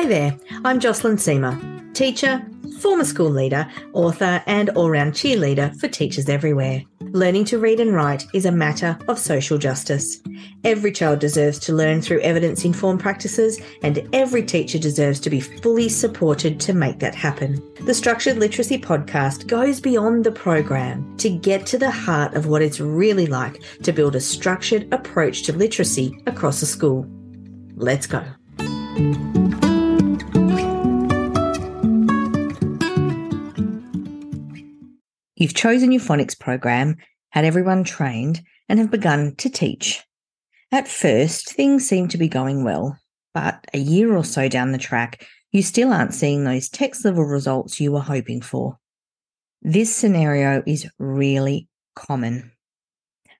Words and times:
Hi 0.00 0.06
there, 0.06 0.38
I'm 0.64 0.80
Jocelyn 0.80 1.16
Seamer, 1.16 1.92
teacher, 1.92 2.42
former 2.78 3.04
school 3.04 3.28
leader, 3.28 3.70
author, 3.92 4.42
and 4.46 4.70
all 4.70 4.88
round 4.88 5.12
cheerleader 5.12 5.78
for 5.78 5.88
teachers 5.88 6.30
everywhere. 6.30 6.82
Learning 7.10 7.44
to 7.44 7.58
read 7.58 7.80
and 7.80 7.94
write 7.94 8.26
is 8.32 8.46
a 8.46 8.50
matter 8.50 8.98
of 9.08 9.18
social 9.18 9.58
justice. 9.58 10.22
Every 10.64 10.90
child 10.90 11.18
deserves 11.18 11.58
to 11.58 11.74
learn 11.74 12.00
through 12.00 12.20
evidence 12.20 12.64
informed 12.64 13.00
practices, 13.00 13.60
and 13.82 14.08
every 14.14 14.42
teacher 14.42 14.78
deserves 14.78 15.20
to 15.20 15.28
be 15.28 15.40
fully 15.40 15.90
supported 15.90 16.58
to 16.60 16.72
make 16.72 16.98
that 17.00 17.14
happen. 17.14 17.62
The 17.82 17.92
Structured 17.92 18.38
Literacy 18.38 18.78
Podcast 18.78 19.48
goes 19.48 19.82
beyond 19.82 20.24
the 20.24 20.32
program 20.32 21.14
to 21.18 21.28
get 21.28 21.66
to 21.66 21.76
the 21.76 21.90
heart 21.90 22.32
of 22.32 22.46
what 22.46 22.62
it's 22.62 22.80
really 22.80 23.26
like 23.26 23.62
to 23.82 23.92
build 23.92 24.16
a 24.16 24.20
structured 24.20 24.90
approach 24.94 25.42
to 25.42 25.52
literacy 25.52 26.18
across 26.26 26.62
a 26.62 26.66
school. 26.66 27.06
Let's 27.76 28.06
go. 28.06 28.24
You've 35.40 35.54
chosen 35.54 35.90
your 35.90 36.02
phonics 36.02 36.38
program, 36.38 36.98
had 37.30 37.46
everyone 37.46 37.82
trained, 37.82 38.42
and 38.68 38.78
have 38.78 38.90
begun 38.90 39.34
to 39.36 39.48
teach. 39.48 40.04
At 40.70 40.86
first, 40.86 41.54
things 41.54 41.88
seem 41.88 42.08
to 42.08 42.18
be 42.18 42.28
going 42.28 42.62
well, 42.62 42.98
but 43.32 43.66
a 43.72 43.78
year 43.78 44.14
or 44.14 44.22
so 44.22 44.50
down 44.50 44.72
the 44.72 44.76
track, 44.76 45.26
you 45.50 45.62
still 45.62 45.94
aren't 45.94 46.12
seeing 46.12 46.44
those 46.44 46.68
text 46.68 47.06
level 47.06 47.24
results 47.24 47.80
you 47.80 47.90
were 47.90 48.00
hoping 48.00 48.42
for. 48.42 48.78
This 49.62 49.96
scenario 49.96 50.62
is 50.66 50.86
really 50.98 51.68
common. 51.96 52.52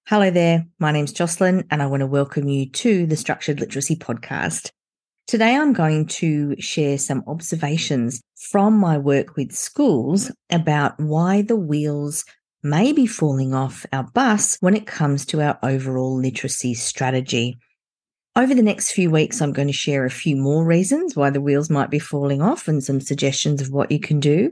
Hello 0.07 0.31
there, 0.31 0.69
my 0.79 0.93
name's 0.93 1.13
Jocelyn, 1.13 1.67
and 1.71 1.83
I 1.83 1.87
want 1.87 2.01
to 2.01 2.07
welcome 2.07 2.49
you 2.49 2.65
to 2.71 3.05
the 3.05 3.17
Structured 3.17 3.61
Literacy 3.61 3.97
Podcast. 3.97 4.71
Today, 5.31 5.55
I'm 5.55 5.73
going 5.73 6.07
to 6.07 6.61
share 6.61 6.99
some 6.99 7.23
observations 7.29 8.21
from 8.51 8.77
my 8.77 8.99
work 8.99 9.37
with 9.37 9.53
schools 9.53 10.33
about 10.51 10.99
why 10.99 11.43
the 11.43 11.55
wheels 11.55 12.25
may 12.65 12.93
be 12.93 13.07
falling 13.07 13.55
off 13.55 13.87
our 13.93 14.03
bus 14.03 14.57
when 14.59 14.75
it 14.75 14.89
comes 14.89 15.25
to 15.27 15.41
our 15.41 15.57
overall 15.63 16.17
literacy 16.17 16.75
strategy. 16.75 17.61
Over 18.35 18.57
the 18.57 18.63
next 18.65 18.91
few 18.91 19.09
weeks, 19.09 19.41
I'm 19.41 19.53
going 19.53 19.69
to 19.69 19.73
share 19.73 20.05
a 20.05 20.11
few 20.11 20.35
more 20.35 20.65
reasons 20.65 21.15
why 21.15 21.31
the 21.31 21.41
wheels 21.41 21.71
might 21.71 21.91
be 21.91 22.01
falling 22.01 22.43
off 22.43 22.67
and 22.67 22.83
some 22.83 23.01
suggestions 23.01 23.63
of 23.63 23.71
what 23.71 23.93
you 23.93 24.01
can 24.01 24.19
do. 24.19 24.51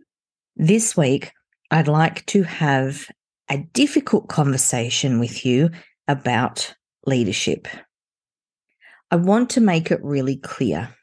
This 0.54 0.96
week, 0.96 1.32
I'd 1.72 1.88
like 1.88 2.24
to 2.26 2.44
have 2.44 3.08
a 3.50 3.66
difficult 3.72 4.28
conversation 4.28 5.18
with 5.18 5.44
you 5.44 5.70
about 6.06 6.76
leadership. 7.04 7.66
I 9.10 9.16
want 9.16 9.48
to 9.50 9.60
make 9.62 9.90
it 9.90 10.04
really 10.04 10.36
clear. 10.36 10.94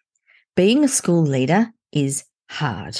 Being 0.56 0.84
a 0.84 0.88
school 0.88 1.24
leader 1.24 1.72
is 1.92 2.24
hard. 2.50 3.00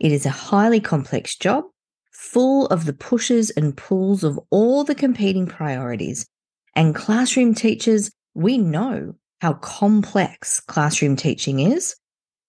It 0.00 0.10
is 0.10 0.26
a 0.26 0.30
highly 0.30 0.80
complex 0.80 1.36
job, 1.36 1.64
full 2.10 2.66
of 2.66 2.86
the 2.86 2.92
pushes 2.92 3.50
and 3.50 3.76
pulls 3.76 4.24
of 4.24 4.38
all 4.50 4.82
the 4.82 4.96
competing 4.96 5.46
priorities. 5.46 6.26
And 6.74 6.94
classroom 6.94 7.54
teachers, 7.54 8.10
we 8.34 8.58
know 8.58 9.14
how 9.40 9.54
complex 9.54 10.58
classroom 10.58 11.14
teaching 11.14 11.60
is, 11.60 11.94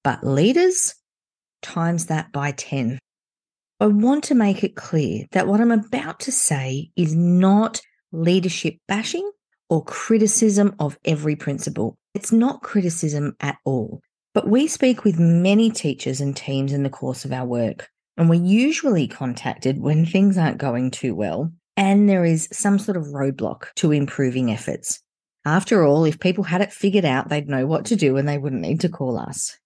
but 0.03 0.25
leaders, 0.25 0.95
times 1.61 2.07
that 2.07 2.31
by 2.31 2.53
10. 2.53 2.97
I 3.79 3.85
want 3.85 4.23
to 4.25 4.35
make 4.35 4.63
it 4.63 4.75
clear 4.75 5.25
that 5.31 5.47
what 5.47 5.61
I'm 5.61 5.71
about 5.71 6.21
to 6.21 6.31
say 6.31 6.89
is 6.95 7.15
not 7.15 7.81
leadership 8.11 8.77
bashing 8.87 9.29
or 9.71 9.83
criticism 9.83 10.75
of 10.77 10.99
every 11.03 11.35
principal. 11.35 11.97
It's 12.13 12.31
not 12.31 12.61
criticism 12.61 13.35
at 13.39 13.57
all. 13.65 14.01
But 14.35 14.47
we 14.47 14.67
speak 14.67 15.03
with 15.03 15.17
many 15.17 15.71
teachers 15.71 16.21
and 16.21 16.37
teams 16.37 16.73
in 16.73 16.83
the 16.83 16.89
course 16.89 17.25
of 17.25 17.33
our 17.33 17.45
work, 17.45 17.89
and 18.17 18.29
we're 18.29 18.43
usually 18.43 19.07
contacted 19.07 19.81
when 19.81 20.05
things 20.05 20.37
aren't 20.37 20.59
going 20.59 20.91
too 20.91 21.15
well 21.15 21.51
and 21.77 22.07
there 22.07 22.25
is 22.25 22.47
some 22.51 22.77
sort 22.77 22.97
of 22.97 23.05
roadblock 23.05 23.73
to 23.75 23.91
improving 23.91 24.51
efforts. 24.51 25.01
After 25.45 25.83
all, 25.83 26.05
if 26.05 26.19
people 26.19 26.43
had 26.43 26.61
it 26.61 26.71
figured 26.71 27.05
out, 27.05 27.29
they'd 27.29 27.49
know 27.49 27.65
what 27.65 27.85
to 27.85 27.95
do 27.95 28.17
and 28.17 28.27
they 28.27 28.37
wouldn't 28.37 28.61
need 28.61 28.81
to 28.81 28.89
call 28.89 29.17
us. 29.17 29.57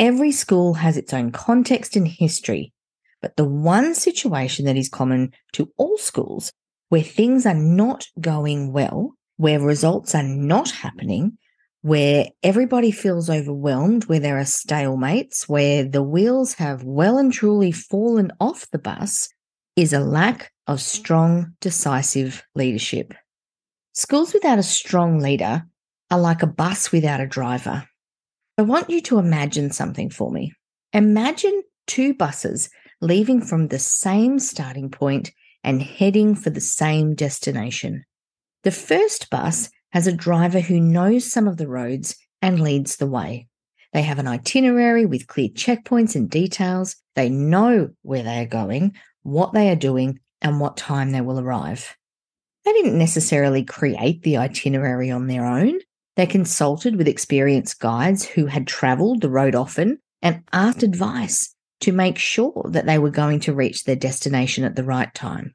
Every 0.00 0.32
school 0.32 0.74
has 0.74 0.96
its 0.96 1.12
own 1.12 1.30
context 1.30 1.94
and 1.94 2.08
history, 2.08 2.72
but 3.20 3.36
the 3.36 3.44
one 3.44 3.94
situation 3.94 4.64
that 4.64 4.76
is 4.76 4.88
common 4.88 5.32
to 5.52 5.70
all 5.76 5.96
schools 5.98 6.52
where 6.92 7.02
things 7.02 7.46
are 7.46 7.54
not 7.54 8.06
going 8.20 8.70
well, 8.70 9.14
where 9.38 9.58
results 9.58 10.14
are 10.14 10.22
not 10.22 10.70
happening, 10.70 11.38
where 11.80 12.26
everybody 12.42 12.90
feels 12.90 13.30
overwhelmed, 13.30 14.04
where 14.04 14.20
there 14.20 14.36
are 14.36 14.42
stalemates, 14.42 15.48
where 15.48 15.84
the 15.84 16.02
wheels 16.02 16.52
have 16.52 16.84
well 16.84 17.16
and 17.16 17.32
truly 17.32 17.72
fallen 17.72 18.30
off 18.38 18.68
the 18.72 18.78
bus, 18.78 19.30
is 19.74 19.94
a 19.94 20.00
lack 20.00 20.52
of 20.66 20.82
strong, 20.82 21.54
decisive 21.62 22.42
leadership. 22.54 23.14
Schools 23.94 24.34
without 24.34 24.58
a 24.58 24.62
strong 24.62 25.18
leader 25.18 25.62
are 26.10 26.20
like 26.20 26.42
a 26.42 26.46
bus 26.46 26.92
without 26.92 27.22
a 27.22 27.26
driver. 27.26 27.88
I 28.58 28.62
want 28.62 28.90
you 28.90 29.00
to 29.00 29.18
imagine 29.18 29.70
something 29.70 30.10
for 30.10 30.30
me. 30.30 30.52
Imagine 30.92 31.62
two 31.86 32.12
buses 32.12 32.68
leaving 33.00 33.40
from 33.40 33.68
the 33.68 33.78
same 33.78 34.38
starting 34.38 34.90
point 34.90 35.32
and 35.64 35.82
heading 35.82 36.34
for 36.34 36.50
the 36.50 36.60
same 36.60 37.14
destination. 37.14 38.04
The 38.64 38.70
first 38.70 39.30
bus 39.30 39.70
has 39.90 40.06
a 40.06 40.12
driver 40.12 40.60
who 40.60 40.80
knows 40.80 41.30
some 41.30 41.46
of 41.46 41.56
the 41.56 41.68
roads 41.68 42.16
and 42.40 42.60
leads 42.60 42.96
the 42.96 43.06
way. 43.06 43.48
They 43.92 44.02
have 44.02 44.18
an 44.18 44.26
itinerary 44.26 45.04
with 45.04 45.26
clear 45.26 45.48
checkpoints 45.48 46.16
and 46.16 46.30
details. 46.30 46.96
They 47.14 47.28
know 47.28 47.90
where 48.02 48.22
they 48.22 48.40
are 48.40 48.46
going, 48.46 48.94
what 49.22 49.52
they 49.52 49.70
are 49.70 49.76
doing, 49.76 50.20
and 50.40 50.60
what 50.60 50.76
time 50.76 51.12
they 51.12 51.20
will 51.20 51.38
arrive. 51.38 51.96
They 52.64 52.72
didn't 52.72 52.98
necessarily 52.98 53.64
create 53.64 54.22
the 54.22 54.38
itinerary 54.38 55.10
on 55.10 55.26
their 55.26 55.44
own. 55.44 55.78
They 56.16 56.26
consulted 56.26 56.96
with 56.96 57.08
experienced 57.08 57.80
guides 57.80 58.24
who 58.24 58.46
had 58.46 58.66
traveled 58.66 59.20
the 59.20 59.30
road 59.30 59.54
often 59.54 59.98
and 60.20 60.42
asked 60.52 60.82
advice 60.82 61.54
to 61.82 61.92
make 61.92 62.18
sure 62.18 62.64
that 62.70 62.86
they 62.86 62.98
were 62.98 63.10
going 63.10 63.40
to 63.40 63.54
reach 63.54 63.84
their 63.84 63.96
destination 63.96 64.64
at 64.64 64.76
the 64.76 64.84
right 64.84 65.12
time. 65.14 65.54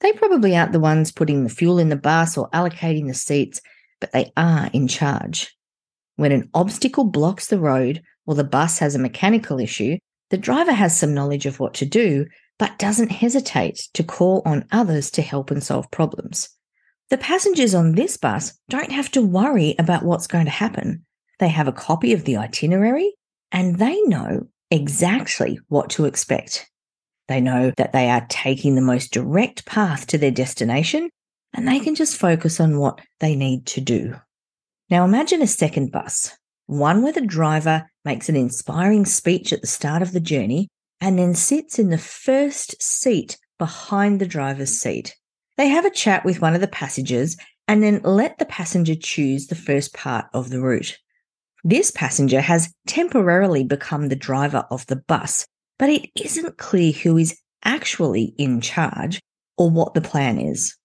They 0.00 0.12
probably 0.12 0.56
aren't 0.56 0.72
the 0.72 0.80
ones 0.80 1.12
putting 1.12 1.44
the 1.44 1.50
fuel 1.50 1.78
in 1.78 1.88
the 1.88 1.96
bus 1.96 2.36
or 2.36 2.50
allocating 2.50 3.06
the 3.06 3.14
seats, 3.14 3.60
but 4.00 4.12
they 4.12 4.32
are 4.36 4.70
in 4.72 4.88
charge. 4.88 5.56
When 6.16 6.32
an 6.32 6.50
obstacle 6.54 7.04
blocks 7.04 7.46
the 7.46 7.58
road 7.58 8.02
or 8.26 8.34
the 8.34 8.44
bus 8.44 8.78
has 8.78 8.94
a 8.94 8.98
mechanical 8.98 9.60
issue, 9.60 9.98
the 10.30 10.36
driver 10.36 10.72
has 10.72 10.98
some 10.98 11.14
knowledge 11.14 11.46
of 11.46 11.58
what 11.58 11.74
to 11.74 11.86
do, 11.86 12.26
but 12.58 12.78
doesn't 12.78 13.12
hesitate 13.12 13.88
to 13.94 14.02
call 14.02 14.42
on 14.44 14.66
others 14.72 15.10
to 15.12 15.22
help 15.22 15.50
and 15.50 15.62
solve 15.62 15.90
problems. 15.90 16.48
The 17.10 17.18
passengers 17.18 17.74
on 17.74 17.92
this 17.92 18.16
bus 18.16 18.58
don't 18.68 18.92
have 18.92 19.10
to 19.12 19.22
worry 19.22 19.74
about 19.78 20.04
what's 20.04 20.26
going 20.26 20.44
to 20.44 20.50
happen. 20.50 21.06
They 21.38 21.48
have 21.48 21.68
a 21.68 21.72
copy 21.72 22.12
of 22.12 22.24
the 22.24 22.36
itinerary 22.36 23.14
and 23.50 23.78
they 23.78 24.00
know 24.02 24.48
exactly 24.70 25.58
what 25.68 25.90
to 25.90 26.04
expect. 26.04 26.70
They 27.28 27.40
know 27.40 27.72
that 27.76 27.92
they 27.92 28.08
are 28.08 28.26
taking 28.28 28.74
the 28.74 28.80
most 28.80 29.12
direct 29.12 29.66
path 29.66 30.06
to 30.08 30.18
their 30.18 30.30
destination 30.30 31.10
and 31.54 31.66
they 31.66 31.80
can 31.80 31.94
just 31.94 32.16
focus 32.16 32.60
on 32.60 32.78
what 32.78 33.00
they 33.20 33.34
need 33.34 33.66
to 33.66 33.80
do. 33.80 34.14
Now 34.90 35.04
imagine 35.04 35.42
a 35.42 35.46
second 35.46 35.92
bus, 35.92 36.36
one 36.66 37.02
where 37.02 37.12
the 37.12 37.20
driver 37.20 37.88
makes 38.04 38.28
an 38.28 38.36
inspiring 38.36 39.04
speech 39.04 39.52
at 39.52 39.60
the 39.60 39.66
start 39.66 40.00
of 40.02 40.12
the 40.12 40.20
journey 40.20 40.68
and 41.00 41.18
then 41.18 41.34
sits 41.34 41.78
in 41.78 41.90
the 41.90 41.98
first 41.98 42.80
seat 42.82 43.36
behind 43.58 44.20
the 44.20 44.26
driver's 44.26 44.78
seat. 44.78 45.14
They 45.56 45.68
have 45.68 45.84
a 45.84 45.90
chat 45.90 46.24
with 46.24 46.40
one 46.40 46.54
of 46.54 46.60
the 46.60 46.68
passengers 46.68 47.36
and 47.66 47.82
then 47.82 48.00
let 48.02 48.38
the 48.38 48.46
passenger 48.46 48.94
choose 48.94 49.46
the 49.46 49.54
first 49.54 49.92
part 49.92 50.26
of 50.32 50.50
the 50.50 50.60
route. 50.60 50.96
This 51.64 51.90
passenger 51.90 52.40
has 52.40 52.72
temporarily 52.86 53.64
become 53.64 54.08
the 54.08 54.16
driver 54.16 54.64
of 54.70 54.86
the 54.86 54.96
bus, 54.96 55.46
but 55.78 55.90
it 55.90 56.10
isn't 56.14 56.58
clear 56.58 56.92
who 56.92 57.16
is 57.16 57.38
actually 57.64 58.34
in 58.38 58.60
charge 58.60 59.20
or 59.56 59.70
what 59.70 59.94
the 59.94 60.00
plan 60.00 60.38
is. 60.38 60.76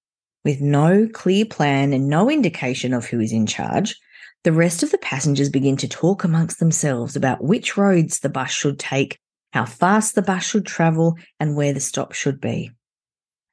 With 0.44 0.62
no 0.62 1.08
clear 1.08 1.46
plan 1.46 1.94
and 1.94 2.10
no 2.10 2.30
indication 2.30 2.94
of 2.94 3.06
who 3.06 3.20
is 3.20 3.32
in 3.32 3.46
charge, 3.46 3.96
the 4.44 4.52
rest 4.52 4.84
of 4.84 4.92
the 4.92 4.98
passengers 4.98 5.50
begin 5.50 5.78
to 5.78 5.88
talk 5.88 6.24
amongst 6.24 6.60
themselves 6.60 7.16
about 7.16 7.44
which 7.44 7.78
roads 7.78 8.20
the 8.20 8.30
bus 8.30 8.52
should 8.52 8.78
take, 8.78 9.18
how 9.54 9.66
fast 9.66 10.16
the 10.16 10.22
bus 10.22 10.44
should 10.44 10.66
travel, 10.66 11.18
and 11.40 11.56
where 11.56 11.72
the 11.72 11.80
stop 11.80 12.12
should 12.12 12.42
be. 12.42 12.72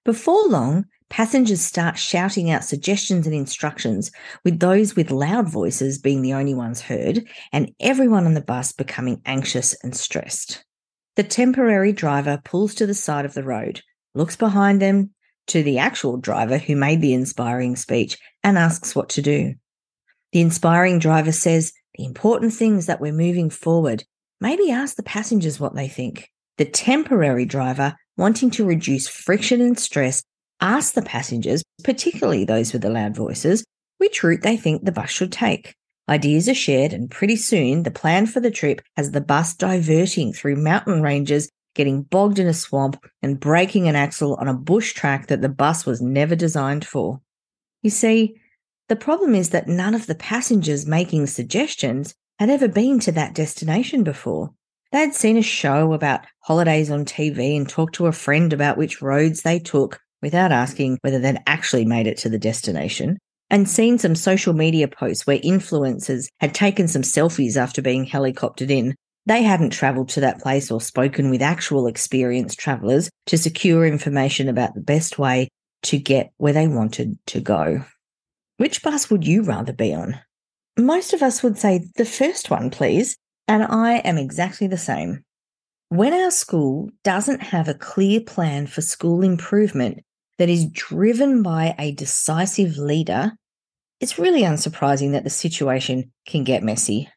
Before 0.04 0.48
long, 0.48 0.86
passengers 1.10 1.60
start 1.60 1.98
shouting 1.98 2.50
out 2.50 2.64
suggestions 2.64 3.26
and 3.26 3.34
instructions, 3.34 4.10
with 4.44 4.60
those 4.60 4.96
with 4.96 5.10
loud 5.10 5.48
voices 5.48 5.98
being 5.98 6.22
the 6.22 6.32
only 6.32 6.54
ones 6.54 6.80
heard, 6.80 7.24
and 7.52 7.70
everyone 7.80 8.24
on 8.24 8.34
the 8.34 8.40
bus 8.40 8.72
becoming 8.72 9.20
anxious 9.26 9.74
and 9.82 9.94
stressed. 9.94 10.64
The 11.16 11.24
temporary 11.24 11.92
driver 11.92 12.40
pulls 12.44 12.74
to 12.76 12.86
the 12.86 12.94
side 12.94 13.24
of 13.24 13.34
the 13.34 13.42
road, 13.42 13.82
looks 14.14 14.36
behind 14.36 14.80
them 14.80 15.10
to 15.48 15.62
the 15.62 15.78
actual 15.78 16.16
driver 16.16 16.56
who 16.56 16.76
made 16.76 17.00
the 17.00 17.12
inspiring 17.12 17.76
speech, 17.76 18.16
and 18.42 18.56
asks 18.56 18.94
what 18.94 19.10
to 19.10 19.22
do. 19.22 19.54
The 20.32 20.40
inspiring 20.40 21.00
driver 21.00 21.32
says, 21.32 21.72
the 21.96 22.04
important 22.04 22.54
things 22.54 22.86
that 22.86 23.00
we're 23.00 23.12
moving 23.12 23.50
forward, 23.50 24.04
maybe 24.40 24.70
ask 24.70 24.94
the 24.94 25.02
passengers 25.02 25.58
what 25.58 25.74
they 25.74 25.88
think. 25.88 26.30
The 26.56 26.64
temporary 26.64 27.46
driver, 27.46 27.96
wanting 28.16 28.50
to 28.52 28.64
reduce 28.64 29.08
friction 29.08 29.60
and 29.60 29.78
stress, 29.78 30.22
ask 30.60 30.94
the 30.94 31.02
passengers, 31.02 31.62
particularly 31.84 32.44
those 32.44 32.72
with 32.72 32.82
the 32.82 32.90
loud 32.90 33.14
voices, 33.14 33.64
which 33.98 34.22
route 34.22 34.42
they 34.42 34.56
think 34.56 34.84
the 34.84 34.92
bus 34.92 35.10
should 35.10 35.32
take. 35.32 35.74
Ideas 36.08 36.48
are 36.48 36.54
shared, 36.54 36.92
and 36.92 37.10
pretty 37.10 37.36
soon 37.36 37.82
the 37.82 37.90
plan 37.90 38.26
for 38.26 38.40
the 38.40 38.50
trip 38.50 38.82
has 38.96 39.12
the 39.12 39.20
bus 39.20 39.54
diverting 39.54 40.32
through 40.32 40.56
mountain 40.56 41.02
ranges, 41.02 41.48
getting 41.74 42.02
bogged 42.02 42.38
in 42.38 42.48
a 42.48 42.54
swamp, 42.54 43.04
and 43.22 43.38
breaking 43.38 43.86
an 43.86 43.94
axle 43.94 44.34
on 44.34 44.48
a 44.48 44.54
bush 44.54 44.92
track 44.92 45.28
that 45.28 45.40
the 45.40 45.48
bus 45.48 45.86
was 45.86 46.00
never 46.00 46.34
designed 46.34 46.84
for. 46.84 47.20
You 47.82 47.90
see, 47.90 48.40
the 48.88 48.96
problem 48.96 49.36
is 49.36 49.50
that 49.50 49.68
none 49.68 49.94
of 49.94 50.06
the 50.06 50.16
passengers 50.16 50.84
making 50.84 51.26
suggestions 51.28 52.14
had 52.40 52.50
ever 52.50 52.66
been 52.66 52.98
to 53.00 53.12
that 53.12 53.34
destination 53.34 54.02
before. 54.02 54.50
They 54.90 54.98
had 54.98 55.14
seen 55.14 55.36
a 55.36 55.42
show 55.42 55.92
about 55.92 56.26
holidays 56.40 56.90
on 56.90 57.04
TV 57.04 57.56
and 57.56 57.68
talked 57.68 57.94
to 57.96 58.06
a 58.06 58.12
friend 58.12 58.52
about 58.52 58.76
which 58.76 59.00
roads 59.00 59.42
they 59.42 59.60
took 59.60 60.00
without 60.22 60.52
asking 60.52 60.98
whether 61.02 61.18
they'd 61.18 61.42
actually 61.46 61.84
made 61.84 62.06
it 62.06 62.18
to 62.18 62.28
the 62.28 62.38
destination, 62.38 63.18
and 63.50 63.68
seen 63.68 63.98
some 63.98 64.14
social 64.14 64.52
media 64.52 64.86
posts 64.88 65.26
where 65.26 65.38
influencers 65.38 66.28
had 66.40 66.54
taken 66.54 66.88
some 66.88 67.02
selfies 67.02 67.56
after 67.56 67.82
being 67.82 68.06
helicoptered 68.06 68.70
in. 68.70 68.94
They 69.26 69.42
hadn't 69.42 69.70
travelled 69.70 70.08
to 70.10 70.20
that 70.20 70.40
place 70.40 70.70
or 70.70 70.80
spoken 70.80 71.30
with 71.30 71.42
actual 71.42 71.86
experienced 71.86 72.58
travellers 72.58 73.10
to 73.26 73.36
secure 73.36 73.84
information 73.84 74.48
about 74.48 74.74
the 74.74 74.80
best 74.80 75.18
way 75.18 75.48
to 75.82 75.98
get 75.98 76.32
where 76.36 76.52
they 76.52 76.68
wanted 76.68 77.18
to 77.26 77.40
go. 77.40 77.84
Which 78.56 78.82
bus 78.82 79.10
would 79.10 79.26
you 79.26 79.42
rather 79.42 79.72
be 79.72 79.94
on? 79.94 80.20
Most 80.78 81.12
of 81.12 81.22
us 81.22 81.42
would 81.42 81.58
say 81.58 81.86
the 81.96 82.04
first 82.04 82.50
one, 82.50 82.70
please, 82.70 83.16
and 83.48 83.64
I 83.64 83.94
am 83.98 84.16
exactly 84.16 84.66
the 84.66 84.78
same. 84.78 85.24
When 85.88 86.12
our 86.12 86.30
school 86.30 86.90
doesn't 87.02 87.42
have 87.42 87.68
a 87.68 87.74
clear 87.74 88.20
plan 88.20 88.66
for 88.66 88.80
school 88.80 89.22
improvement 89.22 90.00
that 90.40 90.48
is 90.48 90.70
driven 90.70 91.42
by 91.42 91.74
a 91.78 91.92
decisive 91.92 92.78
leader, 92.78 93.32
it's 94.00 94.18
really 94.18 94.40
unsurprising 94.40 95.12
that 95.12 95.22
the 95.22 95.28
situation 95.28 96.10
can 96.26 96.44
get 96.44 96.62
messy. 96.62 97.10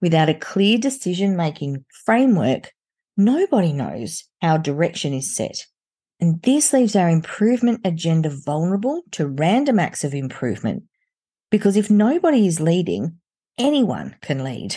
Without 0.00 0.28
a 0.28 0.34
clear 0.34 0.76
decision 0.76 1.36
making 1.36 1.84
framework, 2.04 2.72
nobody 3.16 3.72
knows 3.72 4.24
how 4.42 4.56
direction 4.56 5.14
is 5.14 5.36
set. 5.36 5.66
And 6.18 6.42
this 6.42 6.72
leaves 6.72 6.96
our 6.96 7.08
improvement 7.08 7.82
agenda 7.84 8.28
vulnerable 8.28 9.02
to 9.12 9.28
random 9.28 9.78
acts 9.78 10.02
of 10.02 10.12
improvement. 10.12 10.82
Because 11.52 11.76
if 11.76 11.92
nobody 11.92 12.44
is 12.48 12.58
leading, 12.58 13.20
anyone 13.56 14.16
can 14.20 14.42
lead. 14.42 14.74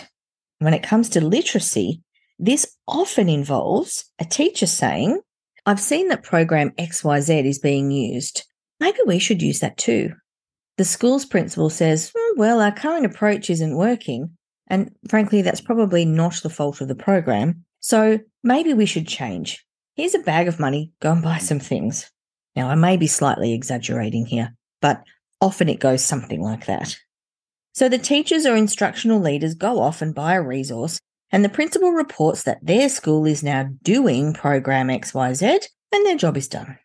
When 0.60 0.75
it 0.75 0.84
comes 0.84 1.10
to 1.10 1.25
literacy, 1.25 2.04
this 2.38 2.77
often 2.88 3.27
involves 3.27 4.06
a 4.19 4.25
teacher 4.25 4.68
saying, 4.68 5.19
I've 5.66 5.80
seen 5.80 6.08
that 6.08 6.24
program 6.24 6.72
XYZ 6.72 7.46
is 7.46 7.60
being 7.60 7.92
used. 7.92 8.44
Maybe 8.80 8.98
we 9.06 9.19
should 9.19 9.42
use 9.42 9.60
that 9.60 9.78
too. 9.78 10.13
The 10.78 10.86
school's 10.86 11.25
principal 11.25 11.69
says, 11.69 12.12
hmm, 12.16 12.40
Well, 12.40 12.62
our 12.62 12.72
current 12.72 13.06
approach 13.06 13.50
isn't 13.50 13.78
working. 13.78 14.38
And 14.68 14.92
frankly, 15.10 15.42
that's 15.42 15.62
probably 15.62 16.06
not 16.06 16.42
the 16.42 16.50
fault 16.50 16.81
of 16.81 16.88
the 16.88 16.96
program. 16.96 17.66
So 17.81 18.19
maybe 18.44 18.74
we 18.74 18.86
should 18.86 19.08
change 19.08 19.63
here's 19.96 20.16
a 20.16 20.19
bag 20.19 20.48
of 20.48 20.60
money, 20.60 20.92
go 21.00 21.12
and 21.12 21.22
buy 21.22 21.38
some 21.38 21.60
things. 21.60 22.10
Now, 22.56 22.69
I 22.69 22.75
may 22.75 22.98
be 22.98 23.08
slightly 23.08 23.54
exaggerating 23.54 24.25
here, 24.25 24.56
but 24.81 25.04
often 25.40 25.69
it 25.69 25.80
goes 25.80 26.04
something 26.04 26.42
like 26.42 26.66
that. 26.66 26.98
So 27.74 27.88
the 27.88 27.98
teachers 27.98 28.46
or 28.46 28.56
instructional 28.56 29.19
leaders 29.19 29.56
go 29.56 29.80
off 29.80 30.02
and 30.02 30.13
buy 30.13 30.34
a 30.34 30.42
resource, 30.42 31.00
and 31.31 31.45
the 31.45 31.50
principal 31.50 31.92
reports 31.92 32.44
that 32.44 32.66
their 32.66 32.89
school 32.89 33.25
is 33.25 33.44
now 33.44 33.69
doing 33.83 34.33
program 34.33 34.88
XYZ 34.88 35.66
and 35.92 36.06
their 36.06 36.18
job 36.18 36.38
is 36.38 36.48
done. 36.48 36.78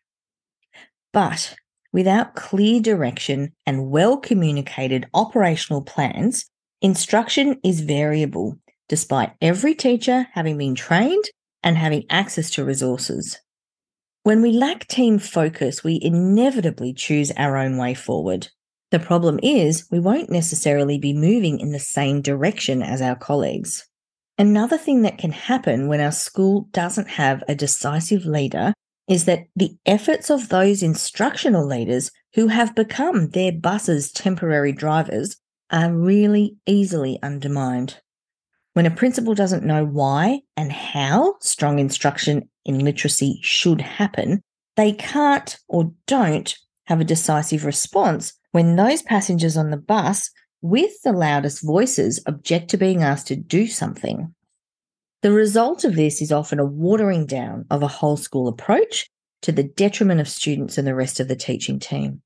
But 1.13 1.57
without 1.93 2.35
clear 2.35 2.81
direction 2.81 3.53
and 3.67 3.91
well 3.91 4.17
communicated 4.17 5.09
operational 5.15 5.83
plans, 5.83 6.47
instruction 6.81 7.59
is 7.65 7.81
variable, 7.81 8.59
despite 8.89 9.33
every 9.41 9.75
teacher 9.75 10.29
having 10.33 10.59
been 10.59 10.75
trained 10.75 11.25
and 11.63 11.77
having 11.77 12.05
access 12.11 12.51
to 12.51 12.65
resources. 12.65 13.41
When 14.23 14.43
we 14.43 14.53
lack 14.53 14.87
team 14.89 15.19
focus, 15.19 15.83
we 15.83 16.01
inevitably 16.03 16.93
choose 16.93 17.33
our 17.37 17.57
own 17.57 17.77
way 17.77 17.95
forward. 17.95 18.49
The 18.91 18.99
problem 18.99 19.41
is, 19.43 19.87
we 19.91 19.99
won't 19.99 20.31
necessarily 20.31 20.99
be 20.99 21.13
moving 21.13 21.59
in 21.61 21.73
the 21.73 21.79
same 21.79 22.23
direction 22.23 22.83
as 22.83 23.01
our 23.01 23.17
colleagues. 23.17 23.89
Another 24.39 24.77
thing 24.77 25.03
that 25.03 25.19
can 25.19 25.33
happen 25.33 25.89
when 25.89 26.01
our 26.01 26.13
school 26.13 26.69
doesn't 26.73 27.09
have 27.09 27.43
a 27.49 27.55
decisive 27.55 28.27
leader 28.27 28.75
is 29.09 29.25
that 29.25 29.47
the 29.55 29.77
efforts 29.87 30.31
of 30.31 30.49
those 30.49 30.83
instructional 30.83 31.67
leaders 31.67 32.11
who 32.35 32.49
have 32.49 32.75
become 32.75 33.31
their 33.31 33.53
bus's 33.53 34.13
temporary 34.13 34.73
drivers 34.73 35.37
are 35.71 35.93
really 35.93 36.57
easily 36.67 37.19
undermined. 37.23 38.01
When 38.75 38.85
a 38.85 38.91
principal 38.91 39.35
doesn't 39.35 39.65
know 39.65 39.87
why 39.87 40.41
and 40.57 40.71
how 40.71 41.37
strong 41.41 41.79
instruction 41.79 42.51
in 42.67 42.81
literacy 42.81 43.39
should 43.43 43.81
happen, 43.81 44.43
they 44.77 44.93
can't 44.93 45.57
or 45.67 45.93
don't 46.07 46.55
have 46.85 47.01
a 47.01 47.05
decisive 47.05 47.65
response 47.65 48.35
when 48.53 48.77
those 48.77 49.03
passengers 49.03 49.57
on 49.57 49.71
the 49.71 49.79
bus 49.79 50.31
with 50.69 51.03
the 51.03 51.13
loudest 51.13 51.63
voices 51.63 52.21
object 52.27 52.71
to 52.71 52.77
being 52.77 53.03
asked 53.03 53.29
to 53.29 53.37
do 53.37 53.67
something. 53.67 54.35
The 55.23 55.33
result 55.33 55.85
of 55.85 55.95
this 55.95 56.21
is 56.21 56.33
often 56.33 56.59
a 56.59 56.65
watering 56.65 57.27
down 57.27 57.67
of 57.71 57.83
a 57.83 57.89
whole 57.89 58.17
school 58.17 58.49
approach 58.49 59.09
to 59.43 59.53
the 59.53 59.63
detriment 59.63 60.21
of 60.21 60.29
students 60.29 60.77
and 60.77 60.87
the 60.87 60.95
rest 60.95 61.21
of 61.21 61.29
the 61.29 61.37
teaching 61.37 61.79
team. 61.79 62.21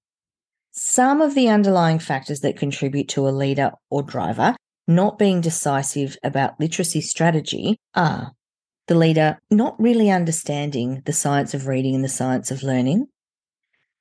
Some 0.73 1.21
of 1.21 1.35
the 1.35 1.49
underlying 1.49 1.99
factors 1.99 2.41
that 2.41 2.57
contribute 2.57 3.09
to 3.11 3.29
a 3.29 3.31
leader 3.31 3.73
or 3.91 4.03
driver 4.03 4.57
not 4.89 5.19
being 5.19 5.41
decisive 5.41 6.17
about 6.23 6.59
literacy 6.59 7.01
strategy 7.01 7.77
are 7.95 8.33
the 8.87 8.95
leader 8.95 9.39
not 9.51 9.79
really 9.81 10.11
understanding 10.11 11.03
the 11.05 11.13
science 11.13 11.53
of 11.53 11.67
reading 11.67 11.95
and 11.95 12.05
the 12.05 12.09
science 12.09 12.51
of 12.51 12.63
learning, 12.63 13.07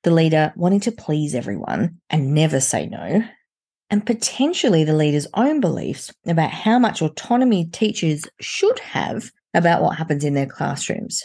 the 0.02 0.10
leader 0.10 0.52
wanting 0.56 0.80
to 0.80 0.92
please 0.92 1.34
everyone 1.34 2.00
and 2.08 2.34
never 2.34 2.58
say 2.58 2.86
no, 2.86 3.22
and 3.90 4.06
potentially 4.06 4.84
the 4.84 4.94
leader's 4.94 5.26
own 5.34 5.60
beliefs 5.60 6.12
about 6.26 6.50
how 6.50 6.78
much 6.78 7.02
autonomy 7.02 7.66
teachers 7.66 8.24
should 8.40 8.78
have 8.78 9.30
about 9.52 9.82
what 9.82 9.98
happens 9.98 10.24
in 10.24 10.34
their 10.34 10.46
classrooms. 10.46 11.22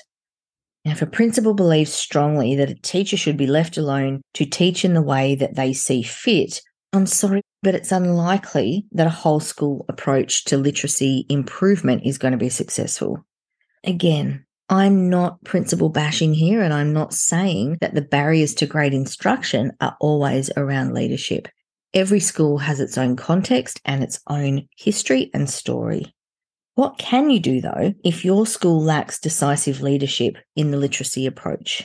Now, 0.84 0.92
if 0.92 1.02
a 1.02 1.08
principal 1.08 1.54
believes 1.54 1.94
strongly 1.94 2.56
that 2.56 2.70
a 2.70 2.76
teacher 2.76 3.18
should 3.18 3.38
be 3.38 3.48
left 3.48 3.78
alone 3.78 4.22
to 4.36 4.46
teach 4.46 4.86
in 4.86 4.94
the 4.94 5.02
way 5.02 5.36
that 5.36 5.56
they 5.56 5.74
see 5.74 6.04
fit, 6.04 6.62
I'm 6.94 7.08
sorry, 7.08 7.42
but 7.62 7.76
it's 7.76 7.92
unlikely 7.92 8.86
that 8.92 9.08
a 9.08 9.12
whole 9.12 9.40
school 9.40 9.86
approach 9.90 10.46
to 10.46 10.58
literacy 10.58 11.26
improvement 11.30 12.04
is 12.06 12.18
going 12.18 12.34
to 12.34 12.38
be 12.38 12.50
successful. 12.50 13.26
Again, 13.84 14.46
I'm 14.70 15.10
not 15.10 15.44
principal 15.44 15.90
bashing 15.90 16.34
here, 16.34 16.62
and 16.62 16.74
I'm 16.74 16.94
not 16.94 17.14
saying 17.14 17.78
that 17.82 17.94
the 17.94 18.02
barriers 18.02 18.56
to 18.56 18.66
great 18.66 18.94
instruction 18.94 19.72
are 19.82 19.96
always 20.00 20.50
around 20.56 20.94
leadership. 20.94 21.48
Every 21.96 22.20
school 22.20 22.58
has 22.58 22.82
its 22.82 22.98
own 22.98 23.16
context 23.16 23.80
and 23.86 24.04
its 24.04 24.20
own 24.28 24.68
history 24.78 25.32
and 25.34 25.50
story. 25.50 26.14
What 26.76 26.98
can 26.98 27.30
you 27.30 27.40
do, 27.40 27.62
though, 27.62 27.94
if 28.04 28.26
your 28.26 28.46
school 28.46 28.84
lacks 28.84 29.18
decisive 29.18 29.82
leadership 29.82 30.36
in 30.58 30.72
the 30.72 30.78
literacy 30.78 31.26
approach? 31.26 31.84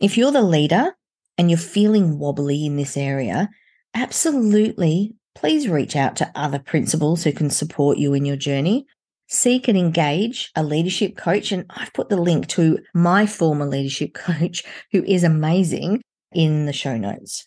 If 0.00 0.16
you're 0.16 0.30
the 0.30 0.42
leader 0.42 0.94
and 1.36 1.50
you're 1.50 1.58
feeling 1.58 2.20
wobbly 2.20 2.64
in 2.64 2.76
this 2.76 2.96
area, 2.96 3.50
absolutely 3.94 5.16
please 5.34 5.68
reach 5.68 5.96
out 5.96 6.16
to 6.16 6.30
other 6.34 6.58
principals 6.58 7.24
who 7.24 7.32
can 7.32 7.50
support 7.50 7.98
you 7.98 8.14
in 8.14 8.24
your 8.24 8.36
journey. 8.36 8.86
Seek 9.28 9.66
and 9.66 9.78
engage 9.78 10.50
a 10.54 10.62
leadership 10.62 11.16
coach. 11.16 11.52
And 11.52 11.64
I've 11.70 11.92
put 11.92 12.08
the 12.08 12.20
link 12.20 12.46
to 12.48 12.78
my 12.94 13.26
former 13.26 13.66
leadership 13.66 14.14
coach, 14.14 14.62
who 14.92 15.02
is 15.04 15.24
amazing, 15.24 16.00
in 16.32 16.66
the 16.66 16.72
show 16.72 16.96
notes. 16.96 17.46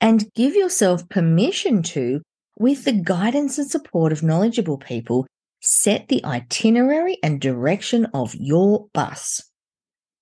And 0.00 0.32
give 0.34 0.54
yourself 0.54 1.08
permission 1.08 1.82
to, 1.84 2.20
with 2.58 2.84
the 2.84 2.92
guidance 2.92 3.58
and 3.58 3.70
support 3.70 4.12
of 4.12 4.22
knowledgeable 4.22 4.78
people, 4.78 5.26
set 5.60 6.08
the 6.08 6.24
itinerary 6.24 7.18
and 7.22 7.40
direction 7.40 8.06
of 8.14 8.34
your 8.34 8.86
bus. 8.92 9.42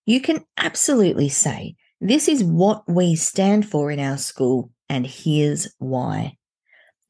You 0.07 0.21
can 0.21 0.45
absolutely 0.57 1.29
say, 1.29 1.75
This 2.01 2.29
is 2.29 2.43
what 2.43 2.85
we 2.89 3.17
stand 3.17 3.69
for 3.69 3.91
in 3.91 4.01
our 4.01 4.19
school 4.19 4.71
and 4.89 5.07
here's 5.07 5.69
why. 5.79 6.37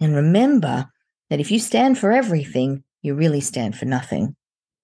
And 0.01 0.15
remember 0.15 0.87
that 1.31 1.41
if 1.41 1.51
you 1.51 1.59
stand 1.59 1.99
for 1.99 2.13
everything, 2.13 2.85
you 3.03 3.15
really 3.15 3.41
stand 3.41 3.77
for 3.77 3.85
nothing. 3.85 4.35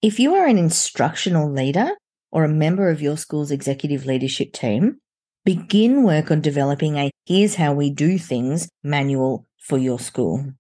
If 0.02 0.18
you 0.18 0.34
are 0.34 0.46
an 0.46 0.58
instructional 0.58 1.50
leader 1.50 1.90
or 2.30 2.44
a 2.44 2.48
member 2.48 2.90
of 2.90 3.00
your 3.00 3.16
school's 3.16 3.50
executive 3.50 4.04
leadership 4.06 4.52
team, 4.52 5.00
begin 5.44 6.02
work 6.02 6.30
on 6.30 6.40
developing 6.40 6.96
a 6.96 7.11
here's 7.26 7.54
how 7.54 7.72
we 7.72 7.90
do 7.90 8.18
things 8.18 8.68
manual 8.82 9.46
for 9.58 9.78
your 9.78 9.98
school. 9.98 10.52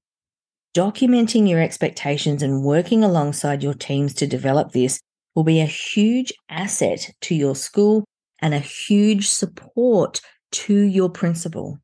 Documenting 0.74 1.48
your 1.48 1.60
expectations 1.60 2.42
and 2.42 2.64
working 2.64 3.04
alongside 3.04 3.62
your 3.62 3.74
teams 3.74 4.14
to 4.14 4.26
develop 4.26 4.72
this 4.72 5.00
will 5.34 5.44
be 5.44 5.60
a 5.60 5.66
huge 5.66 6.32
asset 6.48 7.10
to 7.22 7.34
your 7.34 7.54
school 7.54 8.04
and 8.40 8.54
a 8.54 8.58
huge 8.58 9.28
support 9.28 10.20
to 10.50 10.74
your 10.74 11.10
principal. 11.10 11.78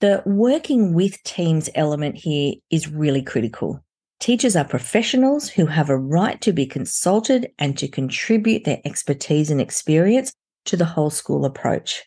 The 0.00 0.22
working 0.24 0.94
with 0.94 1.22
teams 1.24 1.68
element 1.74 2.16
here 2.16 2.54
is 2.70 2.88
really 2.88 3.22
critical. 3.22 3.82
Teachers 4.20 4.56
are 4.56 4.64
professionals 4.64 5.48
who 5.48 5.66
have 5.66 5.90
a 5.90 5.98
right 5.98 6.40
to 6.40 6.52
be 6.52 6.66
consulted 6.66 7.48
and 7.58 7.76
to 7.78 7.88
contribute 7.88 8.64
their 8.64 8.80
expertise 8.84 9.50
and 9.50 9.60
experience 9.60 10.32
to 10.64 10.76
the 10.76 10.84
whole 10.84 11.10
school 11.10 11.44
approach. 11.44 12.04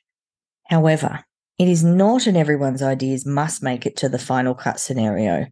However, 0.67 1.23
it 1.61 1.67
is 1.67 1.83
not 1.83 2.25
in 2.25 2.35
everyone's 2.35 2.81
ideas 2.81 3.23
must 3.23 3.61
make 3.61 3.85
it 3.85 3.95
to 3.97 4.09
the 4.09 4.17
final 4.17 4.55
cut 4.55 4.79
scenario. 4.79 5.45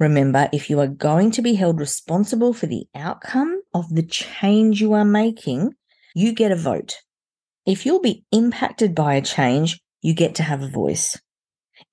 Remember, 0.00 0.48
if 0.52 0.68
you 0.68 0.80
are 0.80 0.88
going 0.88 1.30
to 1.30 1.40
be 1.40 1.54
held 1.54 1.78
responsible 1.78 2.52
for 2.52 2.66
the 2.66 2.86
outcome 2.96 3.62
of 3.72 3.88
the 3.94 4.02
change 4.02 4.80
you 4.80 4.92
are 4.92 5.04
making, 5.04 5.72
you 6.16 6.32
get 6.32 6.50
a 6.50 6.56
vote. 6.56 6.96
If 7.64 7.86
you'll 7.86 8.00
be 8.00 8.24
impacted 8.32 8.92
by 8.92 9.14
a 9.14 9.22
change, 9.22 9.80
you 10.00 10.14
get 10.14 10.34
to 10.34 10.42
have 10.42 10.62
a 10.62 10.68
voice. 10.68 11.16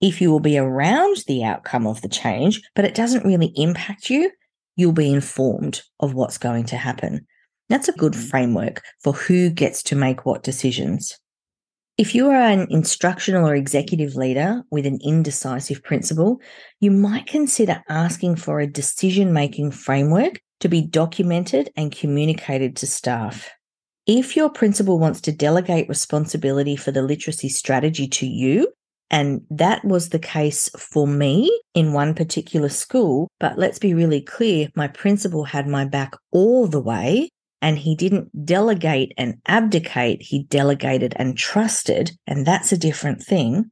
If 0.01 0.19
you 0.19 0.31
will 0.31 0.39
be 0.39 0.57
around 0.57 1.17
the 1.27 1.43
outcome 1.43 1.85
of 1.85 2.01
the 2.01 2.09
change, 2.09 2.63
but 2.73 2.85
it 2.85 2.95
doesn't 2.95 3.23
really 3.23 3.53
impact 3.55 4.09
you, 4.09 4.31
you'll 4.77 4.93
be 4.93 5.13
informed 5.13 5.83
of 5.99 6.15
what's 6.15 6.39
going 6.39 6.65
to 6.65 6.75
happen. 6.75 7.27
That's 7.69 7.88
a 7.88 7.91
good 7.91 8.13
mm-hmm. 8.13 8.29
framework 8.29 8.81
for 9.03 9.13
who 9.13 9.51
gets 9.51 9.83
to 9.83 9.95
make 9.95 10.25
what 10.25 10.41
decisions. 10.41 11.15
If 12.00 12.15
you 12.15 12.29
are 12.29 12.41
an 12.41 12.65
instructional 12.70 13.46
or 13.46 13.56
executive 13.56 14.15
leader 14.15 14.63
with 14.72 14.86
an 14.86 15.00
indecisive 15.03 15.84
principal, 15.84 16.39
you 16.79 16.91
might 16.91 17.27
consider 17.27 17.84
asking 17.89 18.38
for 18.38 18.62
a 18.62 18.72
decision 18.72 19.34
making 19.34 19.72
framework 19.72 20.39
to 20.62 20.70
be 20.70 20.82
documented 20.82 21.72
and 21.75 21.91
communicated 21.91 22.77
to 22.77 22.88
staff. 22.88 23.50
If 24.08 24.38
your 24.38 24.50
principal 24.50 24.98
wants 24.98 25.20
to 25.20 25.34
delegate 25.34 25.89
responsibility 25.89 26.77
for 26.77 26.91
the 26.91 27.01
literacy 27.01 27.50
strategy 27.50 28.08
to 28.08 28.25
you, 28.25 28.72
and 29.12 29.41
that 29.50 29.84
was 29.84 30.08
the 30.08 30.20
case 30.20 30.70
for 30.77 31.06
me 31.06 31.51
in 31.74 31.91
one 31.91 32.13
particular 32.13 32.70
school, 32.70 33.27
but 33.41 33.58
let's 33.58 33.77
be 33.77 33.94
really 33.94 34.22
clear 34.22 34.70
my 34.74 34.88
principal 34.88 35.44
had 35.44 35.68
my 35.68 35.84
back 35.84 36.13
all 36.32 36.65
the 36.65 36.79
way 36.79 37.29
and 37.61 37.77
he 37.77 37.95
didn't 37.95 38.45
delegate 38.45 39.13
and 39.17 39.35
abdicate, 39.47 40.21
he 40.21 40.43
delegated 40.43 41.13
and 41.17 41.37
trusted. 41.37 42.11
And 42.25 42.45
that's 42.45 42.71
a 42.71 42.77
different 42.77 43.23
thing. 43.23 43.71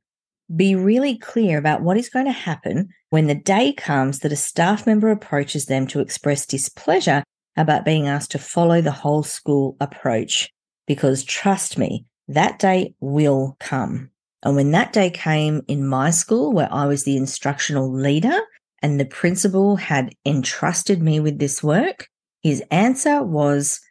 Be 0.54 0.76
really 0.76 1.18
clear 1.18 1.58
about 1.58 1.82
what 1.82 1.98
is 1.98 2.10
going 2.10 2.26
to 2.26 2.32
happen 2.32 2.90
when 3.10 3.28
the 3.28 3.36
day 3.36 3.74
comes 3.74 4.20
that 4.20 4.32
a 4.32 4.38
staff 4.38 4.86
member 4.86 5.10
approaches 5.10 5.66
them 5.66 5.88
to 5.88 6.00
express 6.00 6.46
displeasure 6.46 7.24
about 7.56 7.86
being 7.86 8.08
asked 8.08 8.32
to 8.32 8.40
follow 8.40 8.82
the 8.82 8.92
whole 8.92 9.24
school 9.24 9.76
approach. 9.80 10.50
Because 10.86 11.24
trust 11.24 11.78
me, 11.78 12.06
that 12.28 12.60
day 12.60 12.94
will 13.00 13.58
come. 13.60 14.12
And 14.44 14.56
when 14.56 14.72
that 14.72 14.94
day 14.94 15.10
came 15.10 15.64
in 15.68 15.88
my 15.88 16.12
school, 16.12 16.54
where 16.54 16.72
I 16.72 16.86
was 16.86 17.04
the 17.04 17.18
instructional 17.18 17.92
leader 17.92 18.40
and 18.82 19.00
the 19.00 19.06
principal 19.06 19.76
had 19.76 20.14
entrusted 20.26 21.02
me 21.02 21.20
with 21.20 21.40
this 21.40 21.64
work, 21.64 22.08
his 22.48 22.64
answer 22.72 23.22
was, 23.24 23.82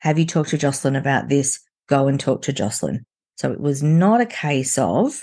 Have 0.00 0.18
you 0.18 0.26
talked 0.26 0.50
to 0.50 0.58
Jocelyn 0.58 0.96
about 0.96 1.30
this? 1.30 1.58
Go 1.88 2.08
and 2.08 2.20
talk 2.20 2.42
to 2.42 2.52
Jocelyn. 2.52 3.06
So 3.36 3.50
it 3.52 3.60
was 3.60 3.82
not 3.82 4.20
a 4.20 4.26
case 4.26 4.76
of 4.76 5.22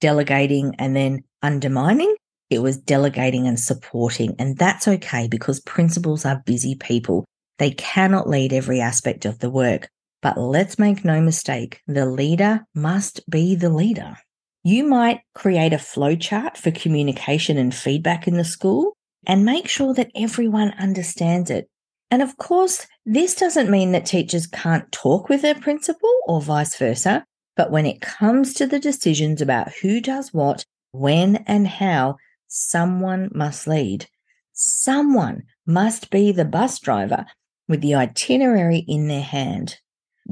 delegating 0.00 0.74
and 0.78 0.96
then 0.96 1.24
undermining. 1.42 2.14
It 2.48 2.62
was 2.62 2.78
delegating 2.78 3.46
and 3.46 3.60
supporting. 3.60 4.34
And 4.38 4.56
that's 4.56 4.88
okay 4.88 5.28
because 5.28 5.60
principals 5.60 6.24
are 6.24 6.42
busy 6.46 6.74
people. 6.74 7.26
They 7.58 7.72
cannot 7.72 8.30
lead 8.30 8.54
every 8.54 8.80
aspect 8.80 9.26
of 9.26 9.38
the 9.40 9.50
work. 9.50 9.90
But 10.22 10.38
let's 10.38 10.78
make 10.78 11.04
no 11.04 11.20
mistake, 11.20 11.82
the 11.86 12.06
leader 12.06 12.64
must 12.74 13.28
be 13.28 13.56
the 13.56 13.68
leader. 13.68 14.16
You 14.64 14.84
might 14.84 15.20
create 15.34 15.74
a 15.74 15.76
flowchart 15.76 16.56
for 16.56 16.70
communication 16.70 17.58
and 17.58 17.74
feedback 17.74 18.26
in 18.26 18.38
the 18.38 18.44
school 18.44 18.96
and 19.26 19.44
make 19.44 19.68
sure 19.68 19.92
that 19.92 20.10
everyone 20.14 20.72
understands 20.78 21.50
it. 21.50 21.68
And 22.12 22.20
of 22.20 22.36
course, 22.36 22.86
this 23.06 23.34
doesn't 23.34 23.70
mean 23.70 23.92
that 23.92 24.04
teachers 24.04 24.46
can't 24.46 24.92
talk 24.92 25.30
with 25.30 25.40
their 25.40 25.54
principal 25.54 26.14
or 26.26 26.42
vice 26.42 26.76
versa. 26.76 27.24
But 27.56 27.70
when 27.70 27.86
it 27.86 28.02
comes 28.02 28.52
to 28.54 28.66
the 28.66 28.78
decisions 28.78 29.40
about 29.40 29.72
who 29.80 29.98
does 29.98 30.30
what, 30.30 30.66
when, 30.90 31.36
and 31.46 31.66
how, 31.66 32.18
someone 32.48 33.30
must 33.32 33.66
lead. 33.66 34.08
Someone 34.52 35.44
must 35.66 36.10
be 36.10 36.32
the 36.32 36.44
bus 36.44 36.78
driver 36.80 37.24
with 37.66 37.80
the 37.80 37.94
itinerary 37.94 38.84
in 38.86 39.08
their 39.08 39.22
hand. 39.22 39.78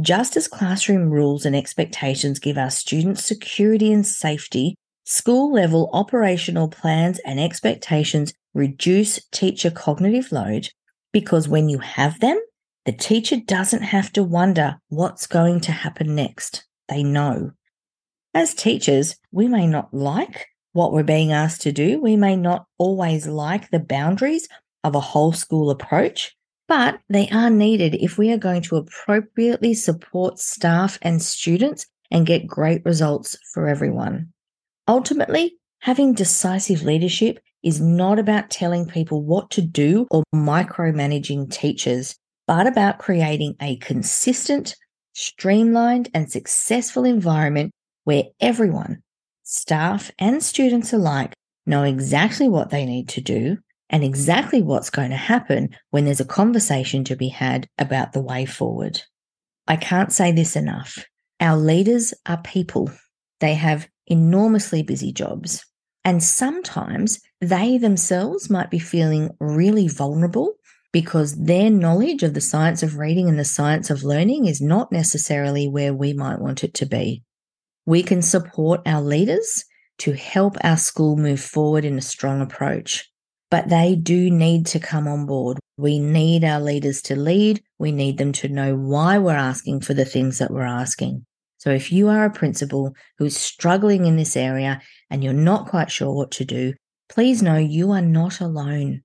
Just 0.03 0.37
as 0.37 0.49
classroom 0.49 1.09
rules 1.09 1.47
and 1.47 1.57
expectations 1.57 2.39
give 2.39 2.59
our 2.59 2.71
students 2.71 3.25
security 3.25 3.91
and 3.91 4.07
safety, 4.07 4.75
school 5.05 5.51
level 5.51 5.89
operational 5.95 6.69
plans 6.69 7.19
and 7.21 7.41
expectations 7.41 8.35
reduce 8.53 9.19
teacher 9.33 9.71
cognitive 9.71 10.31
load 10.31 10.69
because 11.12 11.49
when 11.49 11.69
you 11.69 11.79
have 11.79 12.21
them, 12.21 12.38
the 12.87 12.93
teacher 12.93 13.37
doesn't 13.37 13.83
have 13.83 14.12
to 14.12 14.23
wonder 14.23 14.81
what's 14.88 15.26
going 15.26 15.61
to 15.61 15.73
happen 15.73 16.14
next. 16.14 16.64
They 16.88 17.02
know. 17.02 17.52
As 18.35 18.55
teachers, 18.55 19.17
we 19.33 19.49
may 19.49 19.67
not 19.67 19.93
like 19.93 20.47
what 20.73 20.93
we're 20.93 21.02
being 21.02 21.33
asked 21.33 21.62
to 21.62 21.73
do. 21.73 22.00
We 22.00 22.17
may 22.17 22.37
not 22.37 22.67
always 22.79 23.26
like 23.26 23.71
the 23.71 23.81
boundaries 23.81 24.49
of 24.85 24.95
a 24.95 25.00
whole 25.00 25.33
school 25.33 25.71
approach, 25.71 26.37
but 26.69 27.00
they 27.09 27.29
are 27.31 27.50
needed 27.50 27.97
if 27.97 28.17
we 28.17 28.31
are 28.33 28.38
going 28.38 28.62
to 28.62 28.76
appropriately 28.76 29.75
support 29.75 30.38
staff 30.38 30.99
and 31.02 31.21
students 31.21 31.87
and 32.11 32.26
get 32.26 32.47
great 32.47 32.85
results 32.85 33.37
for 33.52 33.69
everyone. 33.69 34.33
Ultimately, 34.88 35.59
having 35.81 36.14
decisive 36.14 36.83
leadership 36.83 37.40
is 37.62 37.81
not 37.81 38.19
about 38.19 38.50
telling 38.50 38.87
people 38.87 39.23
what 39.23 39.50
to 39.50 39.62
do 39.62 40.07
or 40.11 40.23
micromanaging 40.35 41.50
teachers, 41.50 42.17
but 42.47 42.67
about 42.67 42.99
creating 42.99 43.55
a 43.61 43.76
consistent, 43.76 44.76
streamlined, 45.14 46.09
and 46.14 46.31
successful 46.31 47.05
environment 47.05 47.73
where 48.05 48.25
everyone, 48.40 49.02
staff 49.43 50.11
and 50.19 50.43
students 50.43 50.93
alike, 50.93 51.35
know 51.67 51.83
exactly 51.83 52.49
what 52.49 52.71
they 52.71 52.85
need 52.87 53.09
to 53.09 53.21
do 53.21 53.59
and 53.90 54.05
exactly 54.05 54.62
what's 54.62 54.90
going 54.90 55.11
to 55.11 55.17
happen 55.17 55.76
when 55.90 56.05
there's 56.05 56.21
a 56.21 56.25
conversation 56.25 57.05
to 57.05 57.17
be 57.17 57.29
had 57.29 57.67
about 57.79 58.12
the 58.12 58.23
way 58.23 58.47
forward. 58.47 59.02
I 59.67 59.76
can't 59.76 60.12
say 60.12 60.33
this 60.33 60.57
enough. 60.57 61.05
Our 61.40 61.57
leaders 61.57 62.14
are 62.26 62.40
people. 62.43 62.90
They 63.40 63.55
have 63.55 63.88
enormously 64.07 64.83
busy 64.83 65.12
jobs. 65.12 65.64
And 66.04 66.23
sometimes 66.23 67.21
they 67.40 67.78
themselves 67.78 68.49
might 68.49 68.71
be 68.71 68.78
feeling 68.78 69.30
really 69.38 69.88
vulnerable 69.88 70.54
because 70.92 71.37
their 71.37 71.71
knowledge 71.71 72.23
of 72.23 72.35
the 72.35 72.40
science 72.40 72.83
of 72.83 72.99
reading 72.99 73.28
and 73.28 73.38
the 73.38 73.45
science 73.45 73.90
of 73.90 74.02
learning 74.02 74.47
is 74.47 74.61
not 74.61 74.90
necessarily 74.90 75.69
where 75.69 75.95
we 75.95 76.12
might 76.12 76.40
want 76.40 76.64
it 76.64 76.75
to 76.75 76.87
be. 76.87 77.23
We 77.87 78.02
can 78.02 78.23
support 78.23 78.80
our 78.87 79.00
leaders 79.00 79.64
to 79.99 80.12
help 80.12 80.57
our 80.64 80.76
school 80.76 81.16
move 81.16 81.40
forward 81.40 81.85
in 81.85 81.99
a 81.99 82.02
strong 82.02 82.40
approach, 82.40 83.09
but 83.50 83.69
they 83.69 83.95
do 83.95 84.30
need 84.30 84.66
to 84.66 84.80
come 84.80 85.07
on 85.07 85.26
board. 85.26 85.59
We 85.76 85.99
need 85.99 86.45
our 86.45 86.61
leaders 86.61 87.02
to 87.02 87.16
lead. 87.16 87.62
We 87.78 87.92
need 87.92 88.19
them 88.19 88.33
to 88.33 88.49
know 88.49 88.75
why 88.75 89.19
we're 89.19 89.33
asking 89.33 89.80
for 89.80 89.95
the 89.95 90.04
things 90.04 90.38
that 90.38 90.50
we're 90.50 90.62
asking. 90.62 91.25
So 91.59 91.71
if 91.71 91.92
you 91.92 92.09
are 92.09 92.25
a 92.25 92.33
principal 92.33 92.95
who's 93.19 93.37
struggling 93.37 94.07
in 94.07 94.16
this 94.16 94.37
area 94.37 94.80
and 95.11 95.23
you're 95.23 95.33
not 95.33 95.69
quite 95.69 95.90
sure 95.90 96.12
what 96.12 96.31
to 96.33 96.45
do, 96.45 96.75
please 97.09 97.43
know 97.43 97.57
you 97.57 97.90
are 97.90 98.02
not 98.02 98.40
alone. 98.40 99.02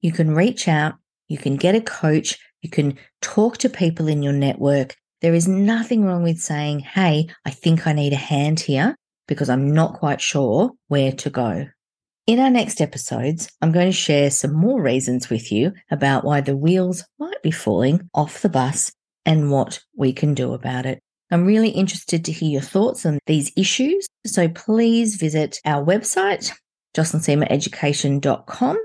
You 0.00 0.12
can 0.12 0.34
reach 0.34 0.68
out, 0.68 0.94
you 1.28 1.38
can 1.38 1.56
get 1.56 1.74
a 1.74 1.80
coach, 1.80 2.38
you 2.62 2.70
can 2.70 2.98
talk 3.22 3.58
to 3.58 3.68
people 3.68 4.08
in 4.08 4.22
your 4.22 4.32
network. 4.32 4.94
There 5.22 5.34
is 5.34 5.48
nothing 5.48 6.04
wrong 6.04 6.22
with 6.22 6.38
saying, 6.38 6.80
Hey, 6.80 7.28
I 7.44 7.50
think 7.50 7.86
I 7.86 7.92
need 7.92 8.12
a 8.12 8.16
hand 8.16 8.60
here 8.60 8.94
because 9.26 9.48
I'm 9.48 9.72
not 9.72 9.94
quite 9.94 10.20
sure 10.20 10.72
where 10.88 11.12
to 11.12 11.30
go. 11.30 11.66
In 12.26 12.40
our 12.40 12.50
next 12.50 12.80
episodes, 12.80 13.48
I'm 13.62 13.70
going 13.70 13.86
to 13.86 13.92
share 13.92 14.30
some 14.30 14.52
more 14.52 14.82
reasons 14.82 15.30
with 15.30 15.52
you 15.52 15.72
about 15.90 16.24
why 16.24 16.40
the 16.40 16.56
wheels 16.56 17.04
might 17.18 17.40
be 17.42 17.52
falling 17.52 18.10
off 18.14 18.42
the 18.42 18.48
bus 18.48 18.92
and 19.24 19.50
what 19.50 19.80
we 19.96 20.12
can 20.12 20.34
do 20.34 20.52
about 20.52 20.86
it. 20.86 21.00
I'm 21.30 21.44
really 21.44 21.70
interested 21.70 22.24
to 22.24 22.32
hear 22.32 22.50
your 22.50 22.60
thoughts 22.60 23.04
on 23.04 23.18
these 23.26 23.50
issues. 23.56 24.06
So 24.26 24.48
please 24.48 25.16
visit 25.16 25.60
our 25.64 25.84
website, 25.84 26.52
jocelynseamereducation.com. 26.96 28.76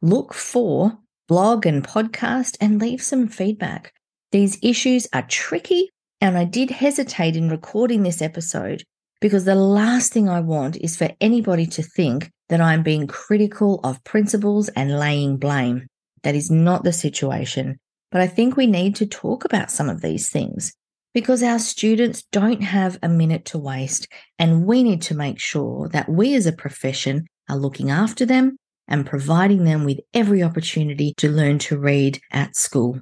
Look 0.00 0.32
for 0.32 0.98
blog 1.26 1.66
and 1.66 1.84
podcast 1.84 2.56
and 2.60 2.80
leave 2.80 3.02
some 3.02 3.26
feedback. 3.28 3.92
These 4.30 4.58
issues 4.62 5.08
are 5.12 5.26
tricky, 5.26 5.90
and 6.20 6.38
I 6.38 6.44
did 6.44 6.70
hesitate 6.70 7.36
in 7.36 7.48
recording 7.48 8.02
this 8.02 8.22
episode 8.22 8.84
because 9.20 9.44
the 9.44 9.54
last 9.54 10.12
thing 10.12 10.28
I 10.28 10.40
want 10.40 10.76
is 10.76 10.96
for 10.96 11.10
anybody 11.20 11.66
to 11.66 11.82
think 11.82 12.30
that 12.48 12.60
I'm 12.60 12.82
being 12.82 13.06
critical 13.06 13.80
of 13.82 14.02
principals 14.04 14.68
and 14.70 14.98
laying 14.98 15.36
blame. 15.36 15.86
That 16.22 16.34
is 16.34 16.50
not 16.50 16.84
the 16.84 16.92
situation. 16.92 17.78
But 18.10 18.20
I 18.20 18.26
think 18.26 18.56
we 18.56 18.66
need 18.66 18.96
to 18.96 19.06
talk 19.06 19.44
about 19.44 19.70
some 19.70 19.90
of 19.90 20.00
these 20.00 20.30
things 20.30 20.72
because 21.14 21.42
our 21.42 21.58
students 21.58 22.22
don't 22.30 22.62
have 22.62 22.98
a 23.02 23.08
minute 23.08 23.46
to 23.46 23.58
waste, 23.58 24.06
and 24.38 24.66
we 24.66 24.82
need 24.82 25.00
to 25.02 25.14
make 25.14 25.40
sure 25.40 25.88
that 25.88 26.08
we 26.08 26.34
as 26.34 26.46
a 26.46 26.52
profession 26.52 27.26
are 27.48 27.56
looking 27.56 27.90
after 27.90 28.24
them 28.26 28.56
and 28.86 29.06
providing 29.06 29.64
them 29.64 29.84
with 29.84 29.98
every 30.14 30.40
opportunity 30.42 31.12
to 31.16 31.28
learn 31.28 31.58
to 31.58 31.78
read 31.78 32.18
at 32.32 32.56
school. 32.56 33.00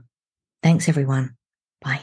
Thanks, 0.62 0.88
everyone. 0.88 1.36
Bye. 1.80 2.00